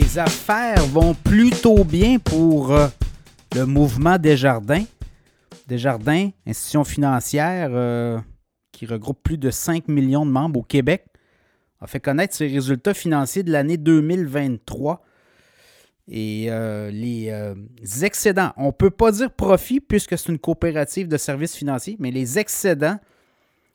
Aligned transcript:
les 0.00 0.18
affaires 0.18 0.84
vont 0.86 1.14
plutôt 1.14 1.84
bien 1.84 2.18
pour 2.18 2.72
euh, 2.72 2.88
le 3.54 3.66
mouvement 3.66 4.18
Desjardins. 4.18 4.84
Desjardins, 5.66 6.30
institution 6.46 6.84
financière 6.84 7.68
euh, 7.72 8.18
qui 8.72 8.86
regroupe 8.86 9.22
plus 9.22 9.36
de 9.36 9.50
5 9.50 9.88
millions 9.88 10.24
de 10.24 10.30
membres 10.30 10.60
au 10.60 10.62
Québec, 10.62 11.04
a 11.80 11.86
fait 11.86 12.00
connaître 12.00 12.34
ses 12.34 12.46
résultats 12.46 12.94
financiers 12.94 13.42
de 13.42 13.52
l'année 13.52 13.76
2023. 13.76 15.04
Et 16.08 16.46
euh, 16.48 16.90
les 16.90 18.04
excédents, 18.04 18.52
on 18.56 18.66
ne 18.66 18.72
peut 18.72 18.90
pas 18.90 19.12
dire 19.12 19.30
profit 19.30 19.80
puisque 19.80 20.16
c'est 20.16 20.28
une 20.30 20.38
coopérative 20.38 21.08
de 21.08 21.16
services 21.16 21.54
financiers, 21.54 21.96
mais 21.98 22.10
les 22.10 22.38
excédents 22.38 22.98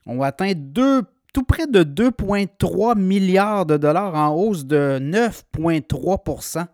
ont 0.07 0.21
atteint 0.21 0.53
2 0.55 1.03
tout 1.35 1.43
près 1.43 1.67
de 1.67 1.83
2,3 1.83 2.97
milliards 2.97 3.65
de 3.65 3.75
dollars 3.75 4.15
en 4.15 4.33
hausse 4.33 4.63
de 4.63 4.99
9,3% 5.01 6.65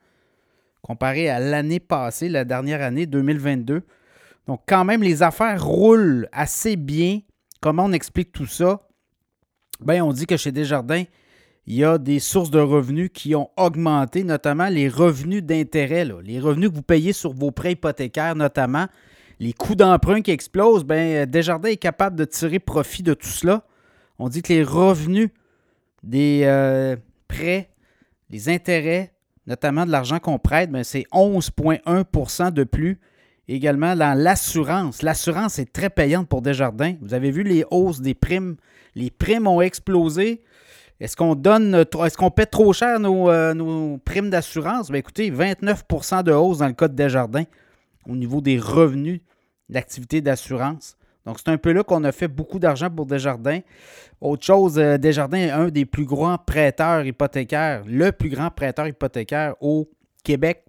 comparé 0.83 1.29
à 1.29 1.39
l'année 1.39 1.79
passée, 1.79 2.29
la 2.29 2.45
dernière 2.45 2.83
année 2.83 3.07
2022. 3.07 3.81
Donc 4.45 4.61
quand 4.67 4.85
même, 4.85 5.01
les 5.01 5.23
affaires 5.23 5.65
roulent 5.65 6.29
assez 6.31 6.75
bien. 6.75 7.21
Comment 7.59 7.85
on 7.85 7.91
explique 7.91 8.31
tout 8.31 8.45
ça? 8.45 8.81
Bien, 9.79 10.05
on 10.05 10.13
dit 10.13 10.27
que 10.27 10.37
chez 10.37 10.51
Desjardins, 10.51 11.05
il 11.65 11.75
y 11.77 11.83
a 11.83 11.97
des 11.97 12.19
sources 12.19 12.51
de 12.51 12.59
revenus 12.59 13.09
qui 13.11 13.33
ont 13.33 13.49
augmenté, 13.57 14.23
notamment 14.23 14.67
les 14.67 14.89
revenus 14.89 15.41
d'intérêt, 15.41 16.07
les 16.23 16.39
revenus 16.39 16.69
que 16.69 16.75
vous 16.75 16.83
payez 16.83 17.13
sur 17.13 17.33
vos 17.33 17.49
prêts 17.49 17.71
hypothécaires, 17.71 18.35
notamment 18.35 18.85
les 19.39 19.53
coûts 19.53 19.73
d'emprunt 19.73 20.21
qui 20.21 20.29
explosent. 20.29 20.85
Bien, 20.85 21.25
Desjardins 21.25 21.69
est 21.69 21.77
capable 21.77 22.15
de 22.15 22.25
tirer 22.25 22.59
profit 22.59 23.01
de 23.01 23.15
tout 23.15 23.25
cela. 23.25 23.63
On 24.19 24.29
dit 24.29 24.41
que 24.41 24.53
les 24.53 24.63
revenus 24.63 25.29
des 26.03 26.41
euh, 26.45 26.95
prêts, 27.27 27.69
les 28.29 28.49
intérêts, 28.49 29.13
notamment 29.47 29.85
de 29.85 29.91
l'argent 29.91 30.19
qu'on 30.19 30.39
prête, 30.39 30.71
ben, 30.71 30.83
c'est 30.83 31.05
11,1% 31.11 32.51
de 32.51 32.63
plus. 32.63 32.99
Également 33.47 33.95
dans 33.95 34.17
l'assurance. 34.17 35.01
L'assurance 35.01 35.59
est 35.59 35.73
très 35.73 35.89
payante 35.89 36.29
pour 36.29 36.41
Desjardins. 36.41 36.95
Vous 37.01 37.13
avez 37.13 37.31
vu 37.31 37.43
les 37.43 37.65
hausses 37.69 37.99
des 37.99 38.13
primes? 38.13 38.55
Les 38.95 39.09
primes 39.09 39.47
ont 39.47 39.59
explosé. 39.59 40.41
Est-ce 41.01 41.17
qu'on 41.17 41.35
donne 41.35 41.73
est-ce 41.75 42.15
qu'on 42.15 42.29
paie 42.29 42.45
trop 42.45 42.71
cher 42.71 42.99
nos, 42.99 43.29
euh, 43.29 43.97
primes 44.05 44.29
d'assurance? 44.29 44.89
Ben, 44.89 44.99
écoutez, 44.99 45.31
29% 45.31 46.23
de 46.23 46.31
hausse 46.31 46.59
dans 46.59 46.67
le 46.67 46.73
cas 46.73 46.87
de 46.87 46.95
Desjardins 46.95 47.45
au 48.07 48.15
niveau 48.15 48.39
des 48.39 48.57
revenus 48.57 49.21
d'activité 49.67 50.21
d'assurance. 50.21 50.95
Donc, 51.25 51.37
c'est 51.39 51.51
un 51.51 51.57
peu 51.57 51.71
là 51.71 51.83
qu'on 51.83 52.03
a 52.03 52.11
fait 52.11 52.27
beaucoup 52.27 52.59
d'argent 52.59 52.89
pour 52.89 53.05
Desjardins. 53.05 53.59
Autre 54.19 54.43
chose, 54.43 54.79
euh, 54.79 54.97
Desjardins 54.97 55.37
est 55.37 55.51
un 55.51 55.69
des 55.69 55.85
plus 55.85 56.05
grands 56.05 56.37
prêteurs 56.37 57.05
hypothécaires, 57.05 57.83
le 57.85 58.11
plus 58.11 58.29
grand 58.29 58.49
prêteur 58.49 58.87
hypothécaire 58.87 59.55
au 59.61 59.89
Québec. 60.23 60.65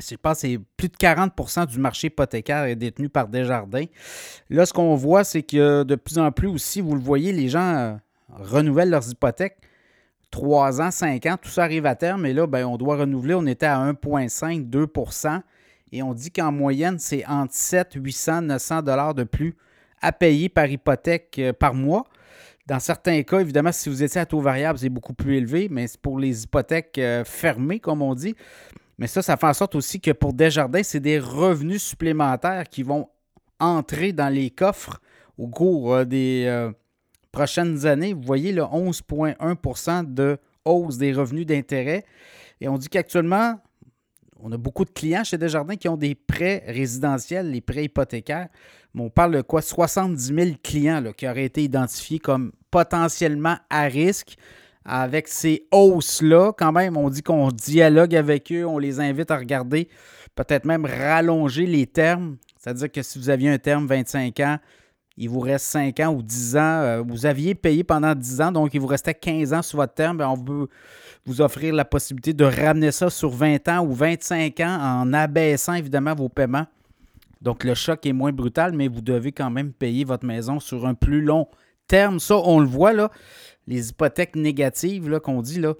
Je 0.00 0.16
pense 0.16 0.42
que 0.42 0.48
c'est 0.48 0.58
plus 0.76 0.88
de 0.88 0.96
40% 0.96 1.66
du 1.66 1.78
marché 1.78 2.08
hypothécaire 2.08 2.64
est 2.64 2.74
détenu 2.74 3.08
par 3.08 3.28
Desjardins. 3.28 3.84
Là, 4.50 4.66
ce 4.66 4.72
qu'on 4.72 4.96
voit, 4.96 5.22
c'est 5.22 5.42
que 5.42 5.84
de 5.84 5.94
plus 5.94 6.18
en 6.18 6.32
plus 6.32 6.48
aussi, 6.48 6.80
vous 6.80 6.94
le 6.94 7.00
voyez, 7.00 7.32
les 7.32 7.48
gens 7.48 7.76
euh, 7.76 7.94
renouvellent 8.28 8.90
leurs 8.90 9.08
hypothèques. 9.08 9.58
3 10.32 10.80
ans, 10.82 10.90
5 10.90 11.26
ans, 11.26 11.36
tout 11.40 11.48
ça 11.48 11.62
arrive 11.62 11.86
à 11.86 11.94
terme. 11.94 12.26
Et 12.26 12.32
là, 12.32 12.48
ben, 12.48 12.66
on 12.66 12.76
doit 12.76 12.96
renouveler. 12.96 13.34
On 13.34 13.46
était 13.46 13.66
à 13.66 13.78
1,5, 13.78 14.68
2 14.68 14.88
et 15.94 16.02
on 16.02 16.12
dit 16.12 16.32
qu'en 16.32 16.50
moyenne, 16.50 16.98
c'est 16.98 17.24
entre 17.24 17.54
7, 17.54 17.92
800, 17.94 18.42
900 18.42 18.82
dollars 18.82 19.14
de 19.14 19.22
plus 19.22 19.54
à 20.02 20.10
payer 20.10 20.48
par 20.48 20.66
hypothèque 20.66 21.36
euh, 21.38 21.52
par 21.52 21.72
mois. 21.72 22.04
Dans 22.66 22.80
certains 22.80 23.22
cas, 23.22 23.38
évidemment, 23.38 23.70
si 23.70 23.88
vous 23.88 24.02
étiez 24.02 24.20
à 24.20 24.26
taux 24.26 24.40
variable, 24.40 24.76
c'est 24.76 24.88
beaucoup 24.88 25.14
plus 25.14 25.36
élevé, 25.36 25.68
mais 25.70 25.86
c'est 25.86 26.00
pour 26.00 26.18
les 26.18 26.42
hypothèques 26.42 26.98
euh, 26.98 27.24
fermées, 27.24 27.78
comme 27.78 28.02
on 28.02 28.12
dit. 28.16 28.34
Mais 28.98 29.06
ça, 29.06 29.22
ça 29.22 29.36
fait 29.36 29.46
en 29.46 29.54
sorte 29.54 29.76
aussi 29.76 30.00
que 30.00 30.10
pour 30.10 30.32
Desjardins, 30.32 30.82
c'est 30.82 30.98
des 30.98 31.20
revenus 31.20 31.84
supplémentaires 31.84 32.64
qui 32.68 32.82
vont 32.82 33.08
entrer 33.60 34.12
dans 34.12 34.34
les 34.34 34.50
coffres 34.50 35.00
au 35.38 35.46
cours 35.46 35.94
euh, 35.94 36.04
des 36.04 36.70
prochaines 37.30 37.86
années. 37.86 38.14
Vous 38.14 38.22
voyez 38.22 38.50
le 38.50 38.62
11,1 38.62 40.12
de 40.12 40.38
hausse 40.64 40.98
des 40.98 41.12
revenus 41.12 41.46
d'intérêt. 41.46 42.04
Et 42.60 42.66
on 42.66 42.78
dit 42.78 42.88
qu'actuellement, 42.88 43.60
on 44.40 44.52
a 44.52 44.56
beaucoup 44.56 44.84
de 44.84 44.90
clients 44.90 45.24
chez 45.24 45.38
Desjardins 45.38 45.76
qui 45.76 45.88
ont 45.88 45.96
des 45.96 46.14
prêts 46.14 46.64
résidentiels, 46.66 47.50
les 47.50 47.60
prêts 47.60 47.84
hypothécaires. 47.84 48.48
Mais 48.94 49.02
on 49.02 49.10
parle 49.10 49.36
de 49.36 49.42
quoi? 49.42 49.62
70 49.62 50.34
000 50.34 50.50
clients 50.62 51.02
qui 51.16 51.28
auraient 51.28 51.44
été 51.44 51.62
identifiés 51.62 52.18
comme 52.18 52.52
potentiellement 52.70 53.56
à 53.70 53.82
risque 53.84 54.36
avec 54.84 55.28
ces 55.28 55.66
hausses-là. 55.72 56.52
Quand 56.56 56.72
même, 56.72 56.96
on 56.96 57.08
dit 57.08 57.22
qu'on 57.22 57.48
dialogue 57.48 58.14
avec 58.14 58.52
eux, 58.52 58.66
on 58.66 58.78
les 58.78 59.00
invite 59.00 59.30
à 59.30 59.38
regarder, 59.38 59.88
peut-être 60.34 60.64
même 60.64 60.84
rallonger 60.84 61.66
les 61.66 61.86
termes. 61.86 62.36
C'est-à-dire 62.58 62.90
que 62.90 63.02
si 63.02 63.18
vous 63.18 63.30
aviez 63.30 63.50
un 63.50 63.58
terme 63.58 63.86
25 63.86 64.40
ans, 64.40 64.58
il 65.16 65.28
vous 65.28 65.40
reste 65.40 65.66
5 65.66 66.00
ans 66.00 66.14
ou 66.14 66.22
10 66.22 66.56
ans. 66.56 66.60
Euh, 66.60 67.02
vous 67.06 67.26
aviez 67.26 67.54
payé 67.54 67.84
pendant 67.84 68.14
10 68.14 68.40
ans, 68.40 68.52
donc 68.52 68.74
il 68.74 68.80
vous 68.80 68.86
restait 68.86 69.14
15 69.14 69.52
ans 69.52 69.62
sur 69.62 69.78
votre 69.78 69.94
terme. 69.94 70.18
Ben, 70.18 70.28
on 70.28 70.34
veut 70.34 70.68
vous 71.24 71.40
offrir 71.40 71.74
la 71.74 71.84
possibilité 71.84 72.32
de 72.32 72.44
ramener 72.44 72.90
ça 72.90 73.10
sur 73.10 73.30
20 73.30 73.68
ans 73.68 73.86
ou 73.86 73.92
25 73.92 74.58
ans 74.60 74.78
en 74.80 75.12
abaissant 75.12 75.74
évidemment 75.74 76.14
vos 76.14 76.28
paiements. 76.28 76.66
Donc 77.40 77.64
le 77.64 77.74
choc 77.74 78.04
est 78.06 78.12
moins 78.12 78.32
brutal, 78.32 78.72
mais 78.72 78.88
vous 78.88 79.00
devez 79.00 79.32
quand 79.32 79.50
même 79.50 79.72
payer 79.72 80.04
votre 80.04 80.26
maison 80.26 80.60
sur 80.60 80.86
un 80.86 80.94
plus 80.94 81.22
long 81.22 81.46
terme. 81.86 82.18
Ça, 82.18 82.36
on 82.38 82.58
le 82.58 82.66
voit 82.66 82.92
là, 82.92 83.10
les 83.66 83.90
hypothèques 83.90 84.36
négatives 84.36 85.20
qu'on 85.20 85.42
dit 85.42 85.60
là. 85.60 85.74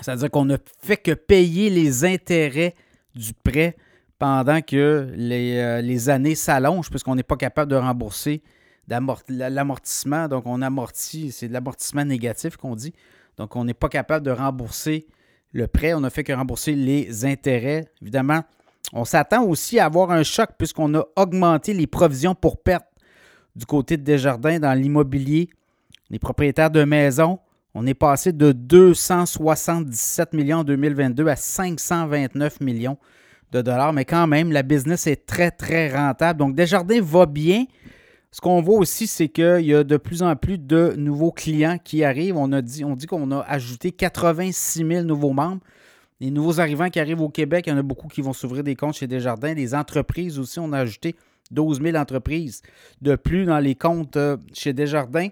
C'est-à-dire 0.00 0.30
qu'on 0.30 0.44
ne 0.44 0.56
fait 0.80 0.96
que 0.96 1.12
payer 1.12 1.70
les 1.70 2.04
intérêts 2.04 2.74
du 3.14 3.32
prêt 3.32 3.76
pendant 4.18 4.60
que 4.60 5.12
les, 5.14 5.58
euh, 5.58 6.10
années 6.10 6.34
s'allongent, 6.34 6.90
puisqu'on 6.90 7.14
n'est 7.14 7.22
pas 7.22 7.36
capable 7.36 7.70
de 7.70 7.76
rembourser 7.76 8.42
l'amortissement. 8.88 10.28
Donc, 10.28 10.44
on 10.46 10.62
amortit, 10.62 11.32
c'est 11.32 11.48
de 11.48 11.52
l'amortissement 11.52 12.04
négatif 12.04 12.56
qu'on 12.56 12.76
dit. 12.76 12.92
Donc, 13.36 13.56
on 13.56 13.64
n'est 13.64 13.74
pas 13.74 13.88
capable 13.88 14.24
de 14.24 14.30
rembourser 14.30 15.06
le 15.52 15.66
prêt. 15.66 15.94
On 15.94 16.00
n'a 16.00 16.10
fait 16.10 16.24
que 16.24 16.32
rembourser 16.32 16.74
les 16.74 17.24
intérêts. 17.24 17.86
Évidemment, 18.02 18.42
on 18.92 19.04
s'attend 19.04 19.44
aussi 19.44 19.78
à 19.78 19.86
avoir 19.86 20.10
un 20.10 20.22
choc 20.22 20.50
puisqu'on 20.58 20.94
a 20.94 21.04
augmenté 21.16 21.72
les 21.72 21.86
provisions 21.86 22.34
pour 22.34 22.62
perte 22.62 22.86
du 23.56 23.66
côté 23.66 23.96
de 23.96 24.02
Desjardins 24.02 24.58
dans 24.58 24.74
l'immobilier. 24.74 25.48
Les 26.10 26.18
propriétaires 26.18 26.70
de 26.70 26.84
maisons, 26.84 27.38
on 27.74 27.86
est 27.86 27.94
passé 27.94 28.32
de 28.32 28.52
277 28.52 30.32
millions 30.32 30.58
en 30.58 30.64
2022 30.64 31.26
à 31.28 31.36
529 31.36 32.60
millions 32.60 32.98
de 33.52 33.62
dollars. 33.62 33.92
Mais 33.92 34.04
quand 34.04 34.26
même, 34.26 34.52
la 34.52 34.62
business 34.62 35.06
est 35.06 35.26
très, 35.26 35.50
très 35.50 35.94
rentable. 35.94 36.38
Donc, 36.38 36.54
Desjardins 36.54 37.00
va 37.00 37.26
bien. 37.26 37.64
Ce 38.30 38.40
qu'on 38.40 38.60
voit 38.60 38.78
aussi, 38.78 39.06
c'est 39.06 39.28
qu'il 39.28 39.64
y 39.64 39.74
a 39.74 39.84
de 39.84 39.96
plus 39.96 40.22
en 40.22 40.34
plus 40.34 40.58
de 40.58 40.94
nouveaux 40.96 41.30
clients 41.30 41.78
qui 41.78 42.02
arrivent. 42.02 42.36
On, 42.36 42.50
a 42.52 42.62
dit, 42.62 42.84
on 42.84 42.96
qu'on 42.96 43.30
a 43.30 43.40
ajouté 43.40 43.92
86 43.92 44.84
000 44.86 45.02
nouveaux 45.04 45.32
membres. 45.32 45.60
Les 46.20 46.30
nouveaux 46.30 46.58
arrivants 46.58 46.90
qui 46.90 46.98
arrivent 46.98 47.20
au 47.20 47.28
Québec, 47.28 47.66
il 47.66 47.70
y 47.70 47.72
en 47.72 47.78
a 47.78 47.82
beaucoup 47.82 48.08
qui 48.08 48.22
vont 48.22 48.32
s'ouvrir 48.32 48.64
des 48.64 48.74
comptes 48.74 48.94
chez 48.94 49.06
Desjardins. 49.06 49.54
Les 49.54 49.74
entreprises 49.74 50.38
aussi, 50.38 50.58
on 50.58 50.72
a 50.72 50.78
ajouté 50.78 51.14
12 51.50 51.80
000 51.82 51.96
entreprises 51.96 52.62
de 53.02 53.14
plus 53.16 53.44
dans 53.44 53.58
les 53.58 53.74
comptes 53.74 54.16
euh, 54.16 54.36
chez 54.52 54.72
Desjardins. 54.72 55.28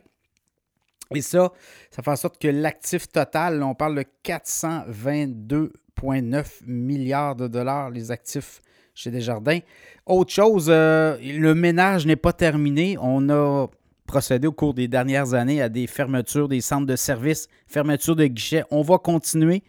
Et 1.14 1.22
ça, 1.22 1.52
ça 1.90 2.02
fait 2.02 2.10
en 2.10 2.16
sorte 2.16 2.40
que 2.40 2.48
l'actif 2.48 3.08
total, 3.08 3.62
on 3.62 3.74
parle 3.74 3.96
de 3.96 5.72
422,9 6.00 6.66
milliards 6.66 7.36
de 7.36 7.48
dollars, 7.48 7.91
les 7.91 8.10
actifs 8.10 8.60
chez 8.94 9.10
Desjardins. 9.10 9.60
Autre 10.06 10.32
chose, 10.32 10.66
euh, 10.69 11.16
le 11.20 11.54
ménage 11.54 12.06
n'est 12.06 12.16
pas 12.16 12.32
terminé. 12.32 12.97
On 13.00 13.28
a 13.30 13.66
procédé 14.06 14.47
au 14.47 14.53
cours 14.53 14.74
des 14.74 14.89
dernières 14.89 15.34
années 15.34 15.62
à 15.62 15.68
des 15.68 15.86
fermetures 15.86 16.48
des 16.48 16.60
centres 16.60 16.86
de 16.86 16.97
services, 16.97 17.48
fermetures 17.66 18.16
de 18.16 18.27
guichets. 18.27 18.65
On 18.71 18.83
va 18.83 18.98
continuer. 18.98 19.62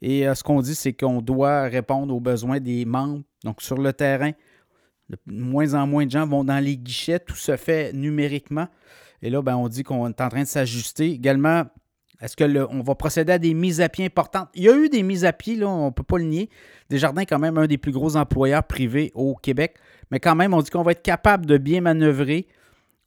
Et 0.00 0.28
euh, 0.28 0.34
ce 0.34 0.44
qu'on 0.44 0.60
dit, 0.60 0.74
c'est 0.74 0.92
qu'on 0.92 1.20
doit 1.20 1.62
répondre 1.62 2.14
aux 2.14 2.20
besoins 2.20 2.60
des 2.60 2.84
membres. 2.84 3.22
Donc, 3.44 3.62
sur 3.62 3.78
le 3.78 3.92
terrain, 3.92 4.32
de 5.08 5.16
moins 5.26 5.74
en 5.74 5.86
moins 5.86 6.06
de 6.06 6.10
gens 6.10 6.26
vont 6.26 6.44
dans 6.44 6.62
les 6.62 6.76
guichets. 6.76 7.18
Tout 7.18 7.34
se 7.34 7.56
fait 7.56 7.92
numériquement. 7.92 8.68
Et 9.22 9.30
là, 9.30 9.42
ben, 9.42 9.56
on 9.56 9.68
dit 9.68 9.82
qu'on 9.82 10.06
est 10.06 10.20
en 10.20 10.28
train 10.28 10.42
de 10.42 10.48
s'ajuster. 10.48 11.10
Également, 11.10 11.64
est-ce 12.20 12.36
qu'on 12.36 12.82
va 12.82 12.94
procéder 12.96 13.32
à 13.32 13.38
des 13.38 13.54
mises 13.54 13.80
à 13.80 13.88
pied 13.88 14.04
importantes? 14.04 14.48
Il 14.54 14.64
y 14.64 14.68
a 14.68 14.76
eu 14.76 14.88
des 14.88 15.02
mises 15.02 15.24
à 15.24 15.32
pied, 15.32 15.54
là, 15.54 15.68
on 15.68 15.86
ne 15.86 15.90
peut 15.90 16.02
pas 16.02 16.18
le 16.18 16.24
nier. 16.24 16.50
Desjardins 16.90 17.22
est 17.22 17.26
quand 17.26 17.38
même 17.38 17.58
un 17.58 17.66
des 17.66 17.78
plus 17.78 17.92
gros 17.92 18.16
employeurs 18.16 18.64
privés 18.64 19.12
au 19.14 19.36
Québec. 19.36 19.76
Mais 20.10 20.18
quand 20.18 20.34
même, 20.34 20.52
on 20.52 20.60
dit 20.60 20.70
qu'on 20.70 20.82
va 20.82 20.92
être 20.92 21.02
capable 21.02 21.46
de 21.46 21.58
bien 21.58 21.80
manœuvrer. 21.80 22.48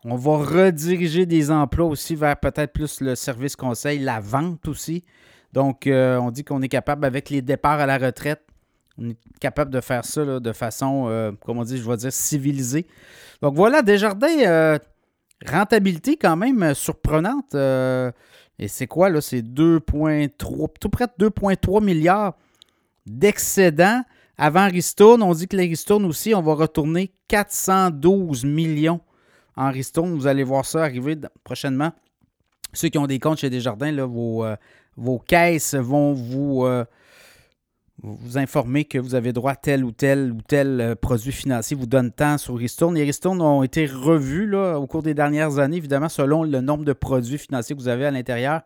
On 0.05 0.15
va 0.15 0.37
rediriger 0.37 1.25
des 1.25 1.51
emplois 1.51 1.87
aussi 1.87 2.15
vers 2.15 2.37
peut-être 2.39 2.71
plus 2.71 3.01
le 3.01 3.15
service 3.15 3.55
conseil, 3.55 3.99
la 3.99 4.19
vente 4.19 4.67
aussi. 4.67 5.03
Donc, 5.51 5.87
euh, 5.87 6.17
on 6.17 6.31
dit 6.31 6.45
qu'on 6.45 6.61
est 6.61 6.69
capable, 6.69 7.05
avec 7.05 7.29
les 7.29 7.41
départs 7.41 7.79
à 7.79 7.85
la 7.85 7.97
retraite, 7.97 8.41
on 8.97 9.09
est 9.09 9.17
capable 9.39 9.71
de 9.71 9.81
faire 9.81 10.05
ça 10.05 10.39
de 10.39 10.53
façon, 10.53 11.07
euh, 11.09 11.31
comment 11.45 11.61
on 11.61 11.65
dit, 11.65 11.77
je 11.77 11.89
vais 11.89 11.97
dire, 11.97 12.13
civilisée. 12.13 12.87
Donc 13.41 13.55
voilà, 13.55 13.81
Desjardins, 13.81 14.39
euh, 14.39 14.77
rentabilité 15.45 16.17
quand 16.17 16.35
même 16.35 16.73
surprenante. 16.73 17.55
Et 18.59 18.67
c'est 18.67 18.87
quoi, 18.87 19.09
là? 19.09 19.21
C'est 19.21 19.41
2,3, 19.41 20.69
tout 20.79 20.89
près 20.89 21.07
de 21.17 21.29
2,3 21.29 21.83
milliards 21.83 22.35
d'excédent. 23.05 24.03
Avant 24.37 24.67
Ristourne, 24.67 25.21
on 25.23 25.33
dit 25.33 25.47
que 25.47 25.57
les 25.57 25.67
Ristourne 25.67 26.05
aussi, 26.05 26.33
on 26.33 26.41
va 26.41 26.53
retourner 26.53 27.11
412 27.27 28.45
millions 28.45 29.01
en 29.55 29.71
Ristourne. 29.71 30.13
Vous 30.13 30.27
allez 30.27 30.43
voir 30.43 30.65
ça 30.65 30.83
arriver 30.83 31.17
prochainement. 31.43 31.91
Ceux 32.73 32.89
qui 32.89 32.97
ont 32.97 33.07
des 33.07 33.19
comptes 33.19 33.39
chez 33.39 33.49
Desjardins, 33.49 33.91
là, 33.91 34.05
vos, 34.05 34.45
euh, 34.45 34.55
vos 34.95 35.19
caisses 35.19 35.75
vont 35.75 36.13
vous, 36.13 36.65
euh, 36.65 36.85
vous 38.03 38.37
informer 38.37 38.85
que 38.85 38.97
vous 38.97 39.15
avez 39.15 39.31
droit 39.33 39.51
à 39.51 39.55
tel 39.55 39.83
ou 39.83 39.91
tel 39.91 40.31
ou 40.31 40.41
tel 40.41 40.81
euh, 40.81 40.95
produit 40.95 41.31
financier, 41.31 41.77
vous 41.77 41.85
donne 41.85 42.11
tant 42.11 42.37
sur 42.37 42.57
Ristourne. 42.57 42.95
Les 42.95 43.03
Ristourne 43.03 43.41
ont 43.41 43.63
été 43.63 43.85
revus 43.85 44.47
là, 44.47 44.79
au 44.79 44.87
cours 44.87 45.03
des 45.03 45.13
dernières 45.13 45.59
années, 45.59 45.77
évidemment, 45.77 46.09
selon 46.09 46.43
le 46.43 46.61
nombre 46.61 46.83
de 46.83 46.93
produits 46.93 47.37
financiers 47.37 47.75
que 47.75 47.81
vous 47.81 47.87
avez 47.87 48.05
à 48.05 48.11
l'intérieur. 48.11 48.61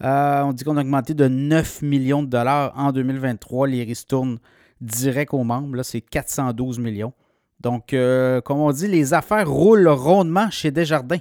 on 0.00 0.52
dit 0.52 0.64
qu'on 0.64 0.76
a 0.76 0.80
augmenté 0.80 1.14
de 1.14 1.26
9 1.26 1.82
millions 1.82 2.22
de 2.22 2.28
dollars 2.28 2.72
en 2.76 2.92
2023. 2.92 3.68
Les 3.68 3.82
Ristourne 3.84 4.38
direct 4.80 5.34
aux 5.34 5.44
membres, 5.44 5.82
c'est 5.82 6.00
412 6.00 6.78
millions. 6.78 7.12
Donc, 7.60 7.88
comme 8.44 8.60
on 8.60 8.70
dit, 8.70 8.86
les 8.86 9.12
affaires 9.14 9.50
roulent 9.50 9.88
rondement 9.88 10.50
chez 10.50 10.70
Desjardins. 10.70 11.18